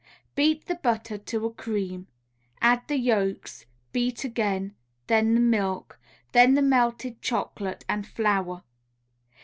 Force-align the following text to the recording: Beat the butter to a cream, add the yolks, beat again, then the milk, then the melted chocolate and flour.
Beat 0.33 0.65
the 0.65 0.73
butter 0.73 1.15
to 1.19 1.45
a 1.45 1.53
cream, 1.53 2.07
add 2.59 2.87
the 2.87 2.97
yolks, 2.97 3.67
beat 3.91 4.23
again, 4.23 4.73
then 5.05 5.35
the 5.35 5.39
milk, 5.39 5.99
then 6.31 6.55
the 6.55 6.63
melted 6.63 7.21
chocolate 7.21 7.85
and 7.87 8.07
flour. 8.07 8.63